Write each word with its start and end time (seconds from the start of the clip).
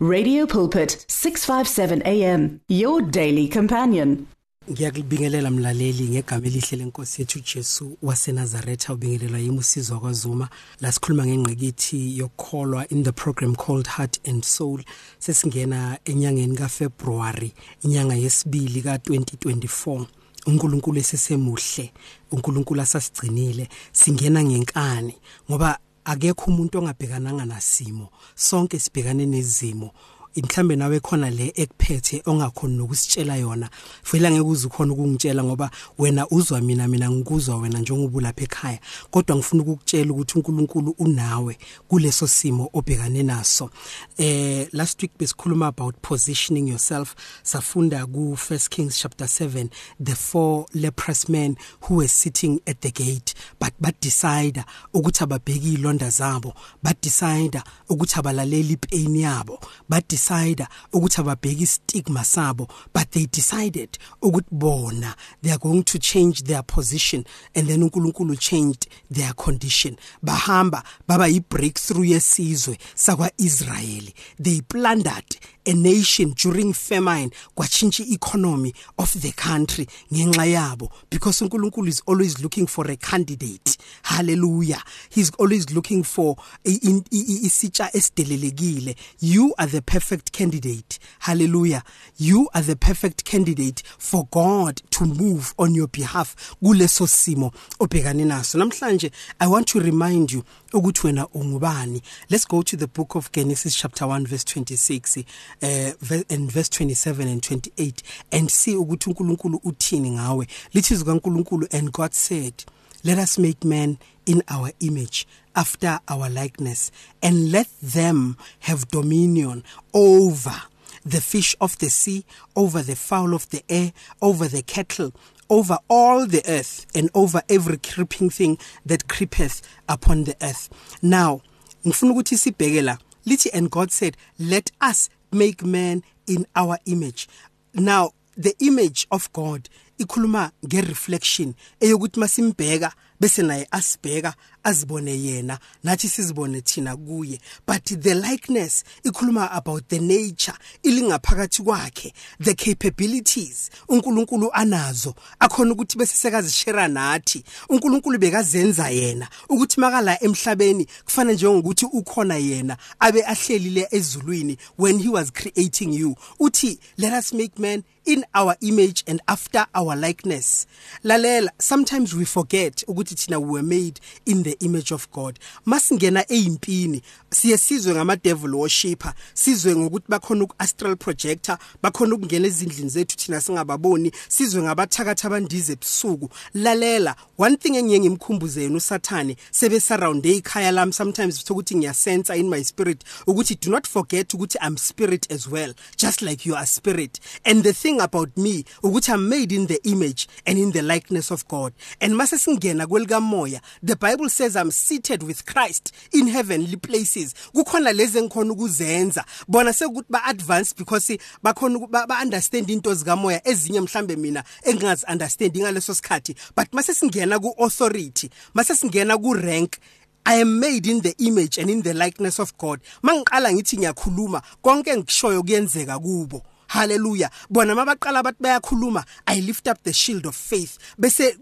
Radio 0.00 0.46
Pulpit 0.46 1.04
657 1.08 2.02
AM 2.06 2.60
your 2.68 3.02
daily 3.02 3.48
companion. 3.48 4.26
Ngiyakubingelela 4.70 5.50
mlaleli 5.50 6.08
ngegama 6.08 6.46
elihle 6.46 6.76
lenkosi 6.76 7.22
yethu 7.22 7.40
Jesu 7.40 7.98
waseNazaretha 8.02 8.92
ubingelelwa 8.92 9.38
yimusizwa 9.38 10.00
kwaZuma. 10.00 10.48
La 10.80 10.92
sikhuluma 10.92 11.26
ngengqikithi 11.26 12.18
yokholwa 12.18 12.88
in 12.88 13.02
the 13.02 13.12
program 13.12 13.56
called 13.56 13.86
Heart 13.86 14.28
and 14.28 14.44
Soul 14.44 14.82
sesingena 15.18 15.98
enyangeni 16.04 16.56
kaFebruary 16.56 17.52
inyanga 17.82 18.14
yesibili 18.14 18.80
ka2024 18.80 20.06
uNkulunkulu 20.46 20.98
esesemuhle 20.98 21.92
uNkulunkulu 22.32 22.80
asasigcinile 22.80 23.68
singena 23.92 24.44
ngenkani 24.44 25.14
ngoba 25.50 25.78
akekho 26.08 26.44
umuntu 26.50 26.78
ongabhekananga 26.78 27.44
nasimo. 27.44 28.08
Sonke 28.34 28.78
sibhekane 28.78 29.26
nezimo. 29.26 29.92
Mhlambe 30.36 30.76
nawe 30.76 31.00
khona 31.00 31.30
le 31.30 31.52
ekuphethe 31.54 32.22
ongakhona 32.26 32.76
nokusitshela 32.76 33.36
yona. 33.36 33.70
Vela 34.12 34.30
ngeke 34.30 34.46
uze 34.46 34.68
khona 34.68 34.92
ukungitshela 34.92 35.44
ngoba 35.44 35.70
wena 35.98 36.28
uzwa 36.28 36.60
mina 36.60 36.88
mina 36.88 37.10
ngikuzwa 37.10 37.56
wena 37.56 37.78
njengoba 37.78 38.20
lapha 38.20 38.42
ekhaya. 38.42 38.80
Kodwa 39.10 39.36
ngifuna 39.36 39.62
ukukutshela 39.62 40.12
ukuthi 40.12 40.38
uNkulunkulu 40.38 40.94
unawe 40.98 41.58
kuleso 41.88 42.26
simo 42.26 42.70
obhekane 42.72 43.22
naso. 43.22 43.70
Eh 44.18 44.68
last 44.72 45.02
week 45.02 45.12
besikhuluma 45.18 45.66
about 45.66 45.94
positioning 46.02 46.68
yourself. 46.68 47.14
Safunda 47.42 48.06
ku 48.06 48.36
1 48.36 48.68
Kings 48.68 48.98
chapter 48.98 49.26
7 49.26 49.70
the 50.00 50.14
four 50.14 50.66
leprous 50.74 51.28
men 51.28 51.56
who 51.82 51.96
were 51.96 52.08
sitting 52.08 52.60
at 52.66 52.80
the 52.80 52.90
gate 52.90 53.34
but 53.58 53.72
but 53.80 54.00
decide 54.00 54.64
ukuthi 54.94 55.24
ababheki 55.24 55.74
ilonda 55.74 56.10
zabo 56.10 56.54
but 56.82 57.00
decide 57.02 57.62
ukuthi 57.88 58.18
abalaleli 58.18 58.72
ipain 58.72 59.16
yabo 59.16 59.60
but 59.88 60.08
decide 60.18 60.66
ukuthi 60.92 61.20
ababheki 61.20 61.62
istigma 61.62 62.24
sabo 62.24 62.68
but 62.92 63.10
they 63.10 63.26
decided 63.26 63.98
ukuthi 64.22 64.48
bona 64.50 65.14
they 65.42 65.52
are 65.52 65.58
going 65.58 65.82
to 65.82 65.98
change 65.98 66.42
their 66.42 66.62
position 66.62 67.24
and 67.54 67.68
then 67.68 67.82
uNkulunkulu 67.82 68.36
changed 68.38 68.88
their 69.10 69.32
condition. 69.34 69.96
Bahamba 70.22 70.82
baba 71.06 71.24
i 71.24 71.40
breakthrough 71.40 72.04
yesizwe 72.04 72.78
sakwa 72.94 73.30
Israel 73.38 74.04
they 74.42 74.60
plundered 74.60 75.37
a 75.68 75.74
nation 75.74 76.32
during 76.34 76.72
famine 76.72 77.30
kwachintsha 77.54 78.04
economy 78.10 78.72
of 78.98 79.12
the 79.20 79.32
country 79.32 79.86
ngenxa 80.12 80.46
yabo 80.46 80.90
because 81.10 81.40
uNkulunkulu 81.44 81.88
is 81.88 82.02
always 82.06 82.42
looking 82.42 82.66
for 82.66 82.90
a 82.90 82.96
candidate. 82.96 83.76
Hallelujah. 84.02 84.82
He's 85.10 85.30
always 85.38 85.70
looking 85.70 86.02
for 86.04 86.36
isitsha 86.64 87.90
esidelelekile. 87.92 88.96
You 89.20 89.54
are 89.58 89.66
the 89.66 89.82
perfect 89.82 90.32
candidate. 90.32 90.98
Hallelujah. 91.18 91.82
You 92.16 92.48
are 92.54 92.62
the 92.62 92.76
perfect 92.76 93.24
candidate 93.24 93.82
for 93.98 94.26
God 94.30 94.80
to 94.92 95.04
move 95.04 95.54
on 95.58 95.74
your 95.74 95.88
behalf 95.88 96.34
kuleso 96.62 97.06
simo 97.06 97.52
obhekane 97.78 98.24
naso. 98.24 98.58
Namhlanje 98.58 99.10
i 99.40 99.46
want 99.46 99.66
to 99.66 99.80
remind 99.80 100.32
you 100.32 100.44
ukuthi 100.72 101.06
wena 101.06 101.28
ungubani. 101.28 102.02
Let's 102.30 102.44
go 102.44 102.62
to 102.62 102.76
the 102.76 102.86
book 102.86 103.14
of 103.14 103.32
Genesis 103.32 103.76
chapter 103.76 104.06
1 104.06 104.26
verse 104.26 104.44
26 104.44 105.24
uh, 105.62 106.22
and 106.30 106.52
verse 106.52 106.68
27 106.68 107.28
and 107.28 107.42
28 107.42 108.02
and 108.32 108.50
see 108.50 108.76
ukuthi 108.76 109.10
uNkulunkulu 109.10 109.60
uthini 109.64 110.10
ngawe. 110.10 110.46
Lithi 110.74 110.96
zikaNkulunkulu 110.96 111.66
and 111.72 111.92
God 111.92 112.12
said 112.12 112.64
let 113.04 113.18
us 113.18 113.38
make 113.38 113.64
man 113.64 113.98
in 114.26 114.42
our 114.50 114.72
image 114.80 115.26
after 115.54 116.00
our 116.08 116.28
likeness 116.28 116.90
and 117.22 117.52
let 117.52 117.68
them 117.82 118.36
have 118.60 118.88
dominion 118.88 119.62
over 119.94 120.62
the 121.04 121.20
fish 121.20 121.56
of 121.60 121.78
the 121.78 121.88
sea 121.88 122.24
over 122.54 122.82
the 122.82 122.96
fowl 122.96 123.34
of 123.34 123.48
the 123.50 123.62
air 123.68 123.92
over 124.20 124.48
the 124.48 124.62
cattle 124.62 125.12
over 125.50 125.78
all 125.88 126.26
the 126.26 126.42
earth 126.48 126.86
and 126.94 127.10
over 127.14 127.42
every 127.48 127.78
creeping 127.78 128.30
thing 128.30 128.58
that 128.84 129.08
creepeth 129.08 129.62
upon 129.88 130.24
the 130.24 130.36
earth. 130.42 130.68
Now 131.02 131.40
ngifuna 131.84 132.12
ukuthi 132.12 132.36
sibheke 132.36 132.82
la. 132.82 132.96
Lithi 133.26 133.50
and 133.52 133.70
God 133.70 133.90
said 133.90 134.16
let 134.38 134.70
us 134.80 135.10
make 135.32 135.64
man 135.64 136.02
in 136.26 136.46
our 136.56 136.78
image. 136.86 137.28
Now 137.74 138.12
the 138.36 138.54
image 138.60 139.06
of 139.10 139.32
God 139.32 139.68
ikhuluma 139.98 140.50
ngereflection 140.64 141.54
eyokuthi 141.80 142.20
masimbheka 142.20 142.92
bese 143.20 143.42
naye 143.42 143.66
asibheka 143.70 144.34
azibone 144.64 145.22
yena 145.22 145.58
nathi 145.84 146.08
sizibone 146.08 146.60
thina 146.60 146.96
kuye. 146.96 147.40
But 147.66 147.84
the 147.84 148.14
likeness 148.14 148.84
ikhuluma 149.04 149.48
about 149.56 149.88
the 149.88 149.98
nature 149.98 150.54
ilingaphakathi 150.82 151.62
kwakhe 151.62 152.12
the 152.40 152.54
capabilities 152.54 153.70
uNkulunkulu 153.88 154.50
anazo. 154.52 155.14
Akhona 155.40 155.72
ukuthi 155.72 155.98
bese 155.98 156.16
sekazishare 156.16 156.88
nathi 156.88 157.44
uNkulunkulu 157.68 158.18
bekazenza 158.18 158.88
yena. 158.90 159.28
Ukuthi 159.48 159.80
makala 159.80 160.22
emhlabeni 160.22 160.86
kufana 161.04 161.32
njengokuthi 161.32 161.86
ukhona 161.86 162.36
yena 162.36 162.76
abe 163.00 163.22
ahlelile 163.24 163.88
ezulwini 163.90 164.58
when 164.78 164.98
he 164.98 165.08
was 165.08 165.32
creating 165.32 165.92
you. 165.92 166.16
Uthi 166.40 166.78
let 166.96 167.12
us 167.12 167.32
make 167.32 167.58
man 167.58 167.84
in 168.04 168.24
our 168.34 168.56
image 168.62 169.04
and 169.06 169.20
after 169.28 169.66
our 169.74 169.94
likeness. 169.94 170.66
Lalela 171.04 171.48
sometimes 171.58 172.14
we 172.14 172.24
forget 172.24 172.84
ukuthi 172.88 173.14
thina 173.14 173.38
we 173.40 173.50
were 173.50 173.62
made 173.62 174.00
in 174.24 174.42
the 174.42 174.47
image 174.60 174.94
of 174.94 175.10
God. 175.10 175.38
Masingena 175.64 176.24
eyimpini 176.32 177.02
siye 177.30 177.58
sizwe 177.58 177.94
ngama 177.94 178.16
devil 178.16 178.54
worshipper 178.54 179.14
sizwe 179.34 179.76
ngokuthi 179.76 180.06
bakhona 180.08 180.44
uku 180.44 180.54
astral 180.58 180.96
projector 180.96 181.58
bakhona 181.82 182.14
ukungena 182.14 182.46
ezindlini 182.46 182.88
zethu 182.88 183.16
thina 183.16 183.40
singababoni 183.40 184.12
sizwe 184.28 184.62
ngabathakatha 184.62 185.28
abandize 185.28 185.72
ebusuku. 185.72 186.28
Lalela 186.54 187.16
one 187.38 187.56
thing 187.56 187.76
engiye 187.76 188.00
ngimkhumbuze 188.00 188.62
yena 188.62 188.76
usathane 188.76 189.36
sebe 189.50 189.80
surround 189.80 190.26
ekhaya 190.26 190.72
lami 190.72 190.92
sometimes 190.92 191.44
ukuthi 191.50 191.76
ngiyasensa 191.76 192.36
in 192.36 192.48
my 192.48 192.62
spirit 192.64 193.04
ukuthi 193.26 193.54
do 193.60 193.70
not 193.70 193.86
forget 193.86 194.34
ukuthi 194.34 194.58
I'm 194.60 194.76
spirit 194.76 195.32
as 195.32 195.48
well 195.48 195.74
just 195.96 196.22
like 196.22 196.46
you 196.46 196.54
are 196.54 196.66
spirit. 196.66 197.20
And 197.44 197.64
the 197.64 197.72
thing 197.72 198.00
about 198.00 198.36
me 198.36 198.64
ukuthi 198.82 199.12
I'm 199.12 199.28
made 199.28 199.52
in 199.52 199.66
the 199.66 199.80
image 199.84 200.28
and 200.46 200.58
in 200.58 200.72
the 200.72 200.82
likeness 200.82 201.30
of 201.30 201.46
God. 201.48 201.72
And 202.00 202.16
mase 202.16 202.38
singena 202.38 202.86
kwelika 202.86 203.20
moya 203.20 203.60
the 203.82 203.96
bible 203.96 204.28
says 204.38 204.56
I'm 204.56 204.70
seated 204.70 205.22
with 205.22 205.44
Christ 205.44 205.92
in 206.12 206.28
heavenly 206.28 206.76
places. 206.76 207.34
Kukhona 207.52 207.92
lezi 207.92 208.18
engikhona 208.18 208.52
ukuzenza. 208.52 209.24
Bona 209.48 209.72
sekuthi 209.72 210.06
ba 210.08 210.22
advance 210.26 210.72
because 210.72 211.18
bakhona 211.44 211.90
ba 211.90 212.20
understand 212.22 212.70
into 212.70 212.94
zika 212.94 213.16
moya 213.16 213.40
ezinye 213.44 213.80
mhlambe 213.80 214.16
mina 214.16 214.44
engingazi 214.64 215.04
understand 215.08 215.56
ngaleso 215.56 215.94
sikhathi. 215.94 216.34
But 216.54 216.72
mase 216.72 216.94
singena 216.94 217.40
ku 217.40 217.54
authority 217.58 218.30
mase 218.54 218.74
singena 218.74 219.20
ku 219.20 219.34
rank 219.34 219.78
I 220.26 220.34
am 220.34 220.60
made 220.60 220.86
in 220.86 221.00
the 221.00 221.14
image 221.18 221.58
and 221.58 221.70
in 221.70 221.82
the 221.82 221.94
likeness 221.94 222.38
of 222.38 222.56
God. 222.58 222.80
Mangiqala 223.02 223.52
ngithi 223.52 223.78
ngiyakhuluma 223.78 224.42
konke 224.62 224.90
engishoyo 224.90 225.42
kuyenzeka 225.42 225.98
kubo. 225.98 226.42
Haleluya 226.68 227.30
bona 227.50 227.74
mabaqala 227.74 228.22
bathi 228.22 228.42
bayakhuluma 228.42 229.04
i 229.26 229.40
lift 229.40 229.68
up 229.68 229.82
the 229.82 229.92
shield 229.92 230.26
of 230.26 230.34
faith. 230.34 230.78
Bese 230.98 231.36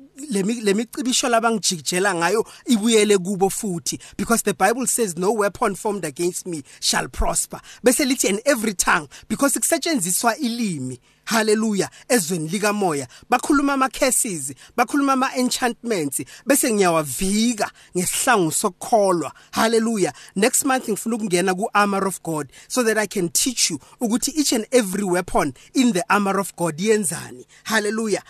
lemicibisho 0.63 1.29
labangijikijela 1.29 2.15
ngayo 2.15 2.47
ibuyele 2.67 3.19
kubo 3.19 3.51
futhi. 3.51 3.99
Because 4.17 4.43
the 4.43 4.55
bible 4.55 4.87
says 4.87 5.17
no 5.17 5.33
weapon 5.33 5.75
formed 5.75 6.05
against 6.05 6.47
me 6.47 6.63
shall 6.81 7.09
prosper. 7.09 7.61
Bese 7.85 8.05
lithi 8.05 8.29
and 8.29 8.41
every 8.47 8.75
tongue 8.75 9.09
because 9.29 9.57
kusetshenziswa 9.59 10.37
ilimi. 10.39 10.99
Haleluya 11.27 11.91
ezweni 12.09 12.49
lika 12.49 12.73
moya 12.73 13.09
bakhuluma 13.31 13.73
ama 13.73 13.89
curses 13.89 14.53
bakhuluma 14.77 15.13
ama 15.13 15.37
enchantments 15.37 16.23
bese 16.47 16.73
ngiyawavika 16.73 17.71
ngesihlangu 17.97 18.53
sokukholwa. 18.53 19.33
Haleluya 19.51 20.13
next 20.37 20.65
month 20.65 20.89
ngifuna 20.89 21.17
ukungena 21.17 21.55
ku 21.55 21.71
armor 21.73 22.07
of 22.09 22.23
god 22.23 22.49
so 22.69 22.83
that 22.83 22.99
i 22.99 23.07
can 23.07 23.29
teach 23.29 23.71
you 23.71 23.79
ukuthi 24.01 24.33
each 24.37 24.53
and 24.53 24.67
every 24.71 25.05
weapon 25.05 25.55
in 25.75 25.93
the 25.93 26.05
armor 26.09 26.41
of 26.41 26.55
god 26.57 26.79
yenzani. 26.79 27.47
Haleluya 27.65 28.23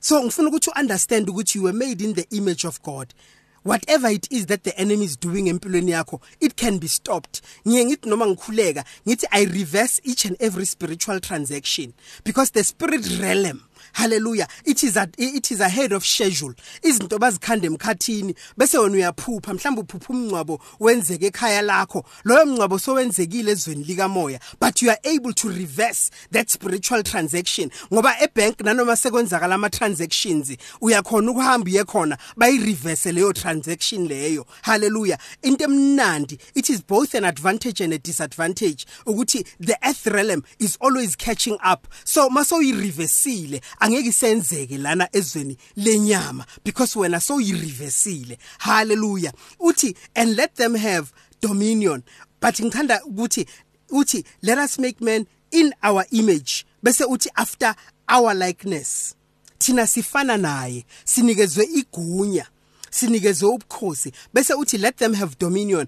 so 0.00 0.22
ngifuna 0.22 0.48
ukuthi 0.48 0.70
understand 0.80 1.28
ukuthi 1.28 1.58
you 1.58 1.64
were 1.64 1.78
made 1.78 2.04
in 2.04 2.14
the 2.14 2.26
image 2.30 2.66
of 2.66 2.82
god. 2.82 3.14
Whatever 3.62 4.08
it 4.08 4.26
is 4.30 4.46
that 4.46 4.64
the 4.64 4.76
enemy 4.78 5.04
is 5.04 5.16
doing 5.16 5.46
empilweni 5.46 5.90
yakho 5.90 6.20
it 6.40 6.56
can 6.56 6.78
be 6.78 6.88
stopped. 6.88 7.42
Ngiye 7.66 7.84
ngithi 7.84 8.08
noma 8.08 8.26
ngikhuleka 8.26 8.84
ngithi 9.06 9.24
i 9.30 9.44
reverse 9.44 10.00
each 10.04 10.24
and 10.24 10.36
every 10.40 10.64
spiritual 10.64 11.20
transaction. 11.20 11.92
Because 12.24 12.50
the 12.50 12.64
spirit 12.64 13.20
realm 13.20 13.62
haleluya 13.92 14.48
it 14.64 14.82
is 14.82 14.96
a, 14.96 15.08
it 15.18 15.50
is 15.50 15.60
ahead 15.60 15.92
of 15.92 16.04
schedule. 16.04 16.54
Izinto 16.82 17.18
bazikhanda 17.18 17.66
emkhathini 17.66 18.34
bese 18.56 18.78
wena 18.78 18.94
uyaphupha. 18.94 19.54
Mhlawumbe 19.54 19.80
uphupha 19.80 20.12
umncwabo 20.12 20.60
wenzeke 20.80 21.26
ekhaya 21.26 21.62
lakho. 21.62 22.04
Loyo 22.24 22.46
mncwabo 22.46 22.78
sowenzekile 22.78 23.52
ezweni 23.52 23.84
likamoya 23.84 24.40
but 24.60 24.82
you 24.82 24.90
are 24.90 24.98
able 25.04 25.32
to 25.32 25.48
reverse 25.48 26.10
that 26.30 26.50
spiritual 26.50 27.02
transaction. 27.02 27.70
Ngoba 27.92 28.14
ebank 28.20 28.60
nanoma 28.60 28.96
sekwenzakala 28.96 29.54
ama 29.54 29.70
transactions 29.70 30.56
uyakhona 30.80 31.30
ukuhamba 31.30 31.70
uye 31.70 31.84
khona 31.84 32.18
bayi 32.36 32.58
reverse 32.58 33.12
leyo 33.12 33.32
transaction 33.32 34.08
leyo. 34.08 34.46
Haleluya 34.62 35.18
into 35.42 35.64
emnandi 35.64 36.38
it 36.54 36.70
is 36.70 36.82
both 36.82 37.14
an 37.14 37.24
advantage 37.24 37.80
and 37.80 37.92
a 37.92 37.98
disadvantage 37.98 38.86
ukuthi 39.06 39.46
the 39.58 39.76
earth 39.84 40.06
realm 40.06 40.42
is 40.58 40.76
always 40.80 41.16
catching 41.16 41.58
up. 41.62 41.86
So 42.04 42.28
maso 42.30 42.56
uyireversile 42.56 43.60
angeke 43.78 44.08
isenzeke 44.08 44.78
lana 44.78 45.08
ezweni 45.12 45.56
lenyama 45.76 46.46
because 46.64 46.98
wena 46.98 47.20
so 47.20 47.36
uyireversile 47.36 48.38
hallelujah. 48.58 49.32
Uthi 49.60 49.96
and 50.16 50.36
let 50.36 50.54
them 50.56 50.74
have 50.74 51.12
dominion. 51.40 52.02
But 52.40 52.54
ngithanda 52.54 53.00
ukuthi 53.04 53.46
uthi 53.90 54.24
let 54.42 54.58
us 54.58 54.78
make 54.78 55.00
man 55.00 55.26
in 55.50 55.72
our 55.82 56.04
image. 56.10 56.66
Bese 56.82 57.04
uthi 57.04 57.28
after 57.36 57.74
our 58.08 58.34
likeness. 58.34 59.14
Thina 59.58 59.86
sifana 59.86 60.36
naye 60.36 60.84
sinikezwe 61.04 61.64
igunya 61.64 62.46
sinikezwe 62.90 63.48
ubukhosi. 63.48 64.12
Bese 64.34 64.54
uthi 64.54 64.78
let 64.78 64.96
them 64.96 65.14
have 65.14 65.38
dominion. 65.38 65.86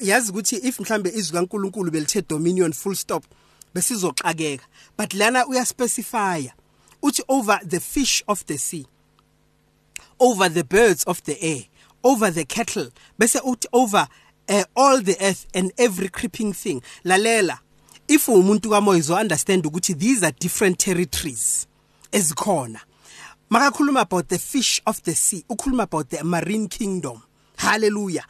Yazi 0.00 0.30
ukuthi 0.32 0.56
if 0.56 0.78
mhlambe 0.80 1.10
izwi 1.10 1.38
kaNkuluNkulu 1.38 1.90
belithe 1.90 2.22
dominion 2.28 2.72
full 2.72 2.94
stop 2.94 3.24
besizoxakeka. 3.74 4.64
But 4.96 5.14
lana 5.14 5.46
uyaspecifya. 5.46 6.52
Uthi 7.02 7.22
over 7.28 7.60
the 7.64 7.80
fish 7.80 8.22
of 8.28 8.44
the 8.46 8.58
sea 8.58 8.86
over 10.20 10.48
the 10.48 10.64
birds 10.64 11.04
of 11.04 11.22
the 11.24 11.40
air 11.42 11.64
over 12.04 12.30
the 12.30 12.44
cattle 12.44 12.90
bese 13.18 13.40
uthi 13.40 13.66
over 13.72 14.08
uh, 14.48 14.64
all 14.76 15.00
the 15.00 15.16
earth 15.20 15.46
and 15.54 15.72
every 15.78 16.08
creeping 16.08 16.52
thing. 16.52 16.82
Lalela 17.04 17.58
if 18.08 18.26
umuntu 18.26 18.70
kamoya 18.70 18.98
uzo 18.98 19.14
understand 19.16 19.64
ukuthi 19.64 19.98
these 19.98 20.22
are 20.24 20.32
different 20.32 20.78
territories 20.78 21.66
ezikhona. 22.12 22.80
Makakhuluma 23.50 24.02
about 24.02 24.28
the 24.28 24.38
fish 24.38 24.80
of 24.86 25.02
the 25.02 25.14
sea 25.14 25.44
ukhuluma 25.48 25.82
about 25.84 26.08
the 26.10 26.24
marine 26.24 26.68
kingdom. 26.68 27.22
Hallelujah. 27.56 28.24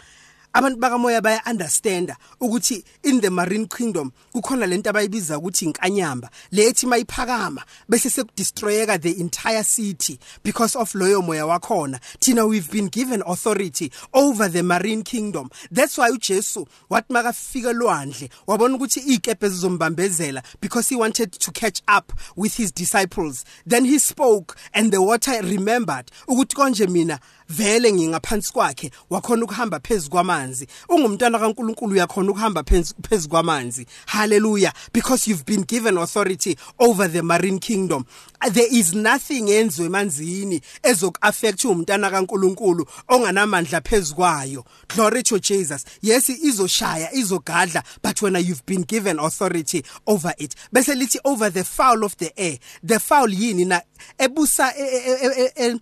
Abantu 0.58 0.78
bakamoya 0.78 1.22
baya 1.22 1.40
understanda 1.46 2.16
ukuthi 2.40 2.84
in 3.02 3.20
the 3.20 3.30
marine 3.30 3.66
kingdom 3.66 4.10
kukhona 4.32 4.66
lento 4.66 4.90
abayibiza 4.90 5.38
ukuthi 5.38 5.64
inkanyamba 5.64 6.30
lethi 6.50 6.86
mayiphakama 6.86 7.62
bese 7.88 8.10
sekudestroyeka 8.10 8.98
the 9.00 9.10
entire 9.10 9.64
city 9.64 10.18
because 10.42 10.76
of 10.78 10.94
loyo 10.94 11.22
moya 11.22 11.46
wakhona. 11.46 12.00
Thina 12.20 12.46
we've 12.46 12.70
been 12.70 12.88
given 12.88 13.22
authority 13.26 13.92
over 14.12 14.48
the 14.48 14.62
marine 14.62 15.02
kingdom. 15.02 15.50
That's 15.70 15.98
why 15.98 16.10
uJesu 16.10 16.66
wathi 16.90 17.12
makafika 17.12 17.72
lwandle 17.72 18.30
wabona 18.46 18.74
ukuthi 18.74 19.00
ikepe 19.00 19.48
zizombambezela 19.48 20.42
because 20.60 20.88
he 20.88 20.96
wanted 20.96 21.32
to 21.32 21.50
catch 21.52 21.82
up 21.88 22.12
with 22.36 22.56
his 22.56 22.72
disciples. 22.72 23.44
Then 23.66 23.84
he 23.84 23.98
spoke 23.98 24.56
and 24.74 24.92
the 24.92 25.02
water 25.02 25.42
remembered 25.42 26.10
ukuthi 26.26 26.54
konje 26.56 26.86
mina 26.86 27.20
vele 27.48 27.92
ngingaphansi 27.92 28.52
kwakhe 28.52 28.90
wakhona 29.10 29.44
ukuhamba 29.44 29.80
phezulu 29.80 30.10
kwamanzi. 30.10 30.66
Ungumntwana 30.88 31.38
kaNkuluNkulu 31.38 31.92
uyakhona 31.92 32.30
ukuhamba 32.30 32.62
phezulu 32.62 33.28
kwamanzi. 33.28 33.86
Hallelujah. 34.06 34.72
Because 34.92 35.26
you've 35.28 35.44
been 35.46 35.62
given 35.62 35.96
authority 35.98 36.56
over 36.78 37.08
the 37.08 37.22
marine 37.22 37.58
kingdom. 37.58 38.04
There 38.52 38.68
is 38.70 38.94
nothing 38.94 39.48
enzwe 39.48 39.86
emanzini 39.86 40.60
ezokuaffect 40.82 41.64
umntana 41.64 42.10
kaNkuluNkulu 42.10 42.86
onganamandla 43.08 43.80
phezukwayo 43.80 44.64
glory 44.88 45.22
to 45.22 45.38
Jesus. 45.38 45.84
Yes 46.02 46.28
izoshaya 46.28 47.12
izogadla 47.12 47.82
but 48.02 48.22
when 48.22 48.34
you've 48.36 48.64
been 48.66 48.82
given 48.82 49.18
authority 49.18 49.82
over 50.06 50.34
it. 50.38 50.54
Bese 50.72 50.94
lithi 50.94 51.18
over 51.24 51.50
the 51.50 51.64
fowl 51.64 52.04
of 52.04 52.16
the 52.18 52.32
air. 52.38 52.58
The 52.82 53.00
fowl 53.00 53.28
yini 53.28 53.66
na? 53.66 53.80
Ebusa 54.18 54.72
e, 54.76 54.82
e, 54.82 55.50
e, 55.56 55.80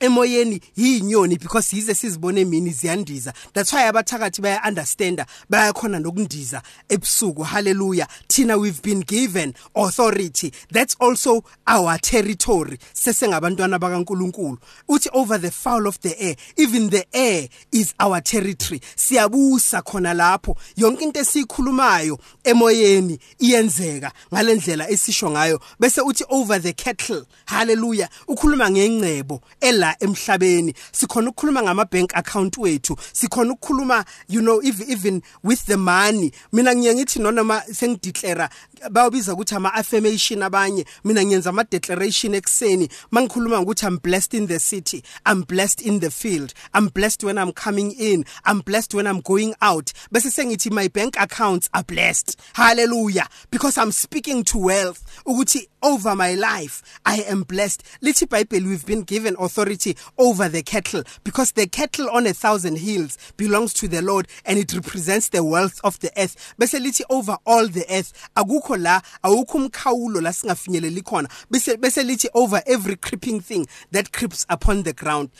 emoyeni 0.00 0.60
yinyoni 0.76 1.38
because 1.38 1.76
yize 1.76 1.94
sizibone 1.94 2.40
emini 2.40 2.70
ziyandiza. 2.70 3.32
That's 3.52 3.72
why 3.72 3.88
abathakathi 3.88 4.42
baya 4.42 4.60
understand 4.68 5.24
bayakhona 5.50 5.98
nokundiza 5.98 6.62
ebusuku. 6.88 7.42
Hallelujah. 7.42 8.08
Thina 8.28 8.58
we've 8.58 8.82
been 8.82 9.00
given 9.00 9.54
authority. 9.74 10.52
That's 10.70 10.96
also 11.00 11.44
our 11.66 11.98
territory. 11.98 12.78
Sesengabantwana 12.92 13.78
bakaNkuluNkulu. 13.78 14.58
Uthi 14.88 15.08
over 15.12 15.38
the 15.38 15.50
fowl 15.50 15.86
of 15.86 16.00
the 16.00 16.20
air 16.20 16.36
even 16.56 16.90
the 16.90 17.04
air 17.12 17.48
is 17.72 17.94
our 18.00 18.20
territory. 18.20 18.80
Siyabusa 18.96 19.82
khona 19.82 20.14
lapho. 20.14 20.56
Yonke 20.76 21.02
into 21.02 21.20
esikhulumayo 21.20 22.18
emoyeni 22.44 23.18
iyenzeka 23.38 24.12
ngalendlela 24.32 24.90
esisho 24.90 25.30
ngayo. 25.30 25.60
Bese 25.80 26.00
uthi 26.00 26.24
over 26.28 26.58
the 26.58 26.72
cattle 26.72 27.26
hallelujah 27.46 28.08
ukhuluma 28.28 28.70
ngengcebo 28.70 29.40
ela 29.60 29.85
la 29.86 29.96
emhlabeni. 30.00 30.74
Sikhona 30.92 31.30
ukukhuluma 31.30 31.62
ngama 31.62 31.84
bank 31.84 32.12
account 32.14 32.58
wethu. 32.58 32.96
Sikhona 33.12 33.52
ukukhuluma 33.52 34.04
you 34.28 34.40
know 34.40 34.60
even 34.62 35.22
with 35.42 35.66
the 35.66 35.76
money. 35.76 36.32
Mina 36.52 36.74
ngiye 36.74 36.94
ngithi 36.94 37.20
noma 37.20 37.62
sengideclare 37.72 38.48
bayobiza 38.90 39.34
ukuthi 39.34 39.54
ama 39.54 39.74
affirmation 39.74 40.42
abanye. 40.42 40.84
Mina 41.04 41.24
ngiyenza 41.24 41.50
ama 41.50 41.64
declaration 41.64 42.34
ekseni 42.34 42.88
mangikhuluma 43.10 43.60
ukuthi 43.60 43.86
I'm 43.86 43.98
blessed 43.98 44.34
in 44.34 44.46
the 44.46 44.58
city 44.58 45.02
I'm 45.24 45.42
blessed 45.42 45.80
in 45.80 46.00
the 46.00 46.10
field 46.10 46.52
I'm 46.74 46.88
blessed 46.88 47.24
when 47.24 47.38
I'm 47.38 47.52
coming 47.52 47.92
in 47.92 48.24
I'm 48.44 48.60
blessed 48.60 48.94
when 48.94 49.06
I'm 49.06 49.20
going 49.20 49.54
out. 49.62 49.92
Bese 50.12 50.30
sengithi 50.30 50.72
my 50.72 50.88
bank 50.88 51.16
accounts 51.18 51.68
are 51.72 51.84
blessed. 51.84 52.40
Hallelujah. 52.54 53.28
Because 53.50 53.78
I'm 53.78 53.92
speaking 53.92 54.44
to 54.44 54.58
wealth. 54.58 55.22
Ukuthi 55.26 55.68
over 55.82 56.16
my 56.16 56.34
life 56.34 56.82
I 57.04 57.16
am 57.28 57.42
blessed. 57.42 57.84
Lithi 58.02 58.28
bible 58.28 58.66
we've 58.68 58.86
been 58.86 59.02
given 59.02 59.36
authority 59.38 59.75
over 60.18 60.48
the 60.48 60.62
cattle 60.62 61.02
because 61.24 61.52
the 61.52 61.66
cattle 61.66 62.08
on 62.10 62.26
a 62.26 62.32
thousand 62.32 62.78
hills 62.78 63.18
belongs 63.36 63.72
to 63.74 63.88
the 63.88 64.02
Lord 64.02 64.28
and 64.44 64.58
it 64.58 64.72
represents 64.72 65.28
the 65.28 65.44
wealth 65.44 65.80
of 65.84 65.98
the 66.00 66.10
earth. 66.16 66.54
Bese 66.58 66.78
lithi 66.80 67.02
over 67.10 67.36
all 67.46 67.68
the 67.68 67.84
earth 67.90 68.12
akukho 68.36 68.80
la 68.82 69.00
awukho 69.24 69.68
umkhawulo 69.68 70.22
la 70.22 70.30
singafinyeleli 70.30 71.02
khona. 71.02 71.28
Bese 71.50 71.76
bese 71.76 72.02
lithi 72.04 72.26
over 72.34 72.62
every 72.66 72.96
creeping 72.96 73.40
thing 73.40 73.66
that 73.92 74.12
creeps 74.12 74.46
upon 74.48 74.82
the 74.82 74.92
ground. 74.92 75.30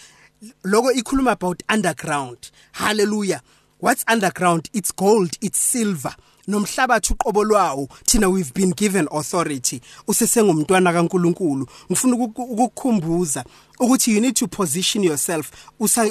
Loko 0.64 0.92
ikhuluma 0.92 1.32
about 1.32 1.62
underground. 1.68 2.50
Hallelujah. 2.72 3.42
What's 3.78 4.04
underground? 4.08 4.68
It's 4.72 4.92
gold 4.92 5.36
it's 5.40 5.58
silver. 5.58 6.14
Nomhlabathi 6.48 7.12
uqobo 7.12 7.44
lwawo 7.44 7.88
thina 8.04 8.30
we've 8.30 8.54
been 8.54 8.70
given 8.70 9.08
authority. 9.10 9.80
Usesengumntwana 10.06 10.92
kaNkuluNkulu. 10.92 11.66
Ngifuna 11.90 12.16
ukukukhumbuza 12.16 13.44
ukuthi 13.80 14.14
you 14.14 14.20
need 14.20 14.34
to 14.34 14.46
position 14.46 15.04
yourself 15.04 15.50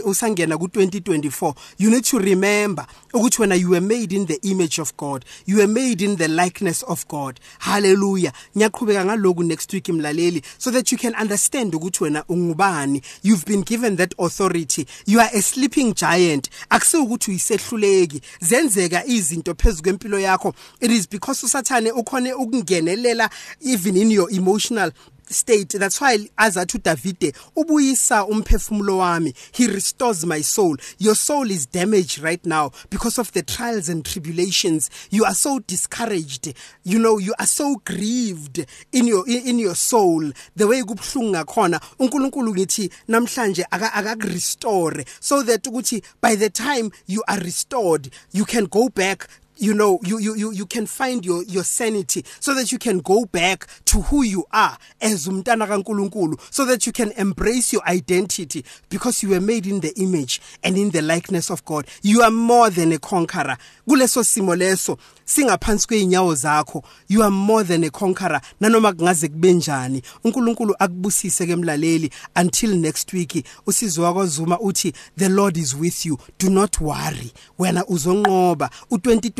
usangena 0.05 0.55
ku2024 0.55 1.53
you 1.77 1.89
need 1.89 2.03
to 2.03 2.19
remember 2.19 2.85
ukuthi 3.13 3.41
wena 3.41 3.55
you 3.55 3.69
were 3.69 3.85
made 3.85 4.15
in 4.15 4.25
the 4.25 4.39
image 4.43 4.79
of 4.79 4.95
God. 4.97 5.25
You 5.45 5.57
were 5.57 5.67
made 5.67 6.01
in 6.01 6.17
the 6.17 6.27
likeness 6.27 6.83
of 6.83 7.07
God. 7.07 7.39
Hallelujah. 7.59 8.33
Ngiyaqhubeka 8.55 9.05
ngaloku 9.05 9.43
next 9.43 9.73
week 9.73 9.89
imlaleli 9.89 10.43
so 10.57 10.71
that 10.71 10.91
you 10.91 10.97
can 10.97 11.15
understand 11.15 11.73
ukuthi 11.73 12.03
wena 12.03 12.23
ungubani. 12.27 13.01
You've 13.23 13.45
been 13.45 13.61
given 13.61 13.95
that 13.97 14.13
authority. 14.19 14.87
You 15.05 15.19
are 15.19 15.29
a 15.33 15.41
sleeping 15.41 15.93
giant. 15.93 16.49
Akusiyo 16.69 17.03
ukuthi 17.03 17.31
uyisehluleki. 17.31 18.21
Zenzeka 18.39 19.05
izinto 19.05 19.53
phezulu 19.55 19.83
kwempilo 19.83 20.19
yakho. 20.19 20.53
It 20.81 20.91
is 20.91 21.07
because 21.09 21.45
usathane 21.45 21.91
ukhone 21.91 22.33
ukungenelela 22.33 23.29
even 23.61 23.97
in 23.97 24.11
your 24.11 24.31
emotional 24.31 24.91
state. 25.29 25.69
That's 25.79 26.01
why 26.01 26.17
azathi 26.37 26.77
uDavide 26.77 27.33
ubuyisa 27.55 28.25
umphefumulo 28.25 28.97
wami. 28.97 29.33
He 29.51 29.67
restores 29.67 30.25
my 30.25 30.41
soul. 30.41 30.77
Your 30.99 31.15
soul 31.15 31.51
is 31.51 31.65
damaged 31.65 32.19
right 32.19 32.45
now 32.45 32.71
because 32.89 33.17
of 33.17 33.31
the 33.33 33.41
trials 33.41 33.89
and 33.89 34.05
tribulations. 34.05 34.89
You 35.09 35.25
are 35.25 35.35
so 35.35 35.59
discouraged. 35.59 36.53
You 36.83 36.99
know 36.99 37.17
you 37.17 37.33
are 37.39 37.47
so 37.47 37.75
grieved 37.85 38.65
in 38.91 39.07
your 39.07 39.27
in, 39.27 39.59
your 39.59 39.75
soul. 39.75 40.31
The 40.55 40.67
way 40.67 40.81
kubhlungu 40.81 41.31
ngakhona 41.31 41.79
uNkulunkulu 41.99 42.53
ngithi 42.53 42.89
namhlanje 43.07 43.65
akakurestore 43.71 45.05
so 45.19 45.43
that 45.43 45.63
ukuthi 45.63 46.03
by 46.21 46.35
the 46.35 46.49
time 46.49 46.91
you 47.07 47.23
are 47.27 47.39
restored 47.39 48.09
you 48.31 48.45
can 48.45 48.65
go 48.65 48.89
back 48.89 49.27
you 49.57 49.73
know 49.73 49.99
you 50.03 50.17
you 50.19 50.35
you, 50.35 50.51
you 50.51 50.65
can 50.65 50.85
find 50.85 51.25
your 51.25 51.43
your 51.43 51.63
sanity 51.63 52.23
so 52.39 52.53
that 52.53 52.71
you 52.71 52.77
can 52.77 52.99
go 52.99 53.25
back 53.25 53.67
to 53.85 54.01
who 54.01 54.23
you 54.23 54.45
are 54.51 54.77
as 55.01 55.27
umntana 55.27 55.67
kaNkuluNkulu 55.67 56.37
so 56.51 56.65
that 56.65 56.85
you 56.85 56.91
can 56.93 57.11
embrace 57.17 57.73
your 57.73 57.83
identity 57.87 58.63
because 58.89 59.23
you 59.23 59.29
were 59.29 59.41
made 59.41 59.65
in 59.67 59.79
the 59.79 59.93
image 60.01 60.41
and 60.63 60.77
in 60.77 60.89
the 60.91 61.01
likeness 61.01 61.49
of 61.49 61.63
God. 61.65 61.85
You 62.01 62.21
are 62.21 62.31
more 62.31 62.69
than 62.69 62.91
a 62.91 62.99
conqueror. 62.99 63.57
Kuleso 63.87 64.23
simo 64.23 64.55
leso 64.55 64.97
singaphansi 65.25 65.87
kweinyawo 65.87 66.35
zakho 66.35 66.83
you 67.07 67.21
are 67.23 67.31
more 67.31 67.63
than 67.63 67.83
a 67.83 67.89
conqueror. 67.89 68.41
Nanoma 68.61 68.93
kungaze 68.93 69.27
kubenjani 69.27 70.01
uNkulunkulu 70.23 70.75
akubusise 70.79 71.45
ke 71.47 71.55
mlaleli 71.55 72.11
until 72.35 72.75
next 72.75 73.13
week. 73.13 73.45
Usizwa 73.65 74.13
kwaZuma 74.13 74.59
uthi 74.59 74.93
the 75.17 75.29
Lord 75.29 75.57
is 75.57 75.75
with 75.75 76.05
you. 76.05 76.17
Do 76.37 76.49
not 76.49 76.79
worry. 76.81 77.31
Wena 77.59 77.85
uzonqoba. 77.85 78.69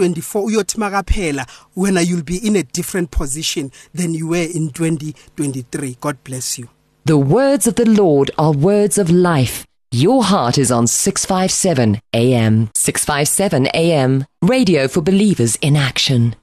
U2024 0.07 0.43
uyothi 0.43 0.79
makaphela 0.79 1.45
wena 1.75 2.01
you'll 2.01 2.24
be 2.24 2.38
in 2.38 2.55
a 2.55 2.63
different 2.63 3.09
position 3.17 3.69
than 3.97 4.15
you 4.15 4.29
were 4.29 4.51
in 4.53 4.69
2023 4.69 5.97
god 6.01 6.15
bless 6.24 6.59
you. 6.59 6.67
The 7.05 7.17
words 7.17 7.67
of 7.67 7.75
the 7.75 7.85
lord 7.85 8.31
are 8.38 8.51
words 8.51 8.97
of 8.97 9.09
life. 9.09 9.65
Your 9.91 10.24
heart 10.24 10.57
is 10.57 10.71
on 10.71 10.88
657 10.88 12.01
AM 12.13 12.69
657 12.74 13.67
AM 13.74 14.25
radio 14.41 14.88
for 14.88 15.01
believers 15.01 15.55
in 15.62 15.75
action 15.75 16.35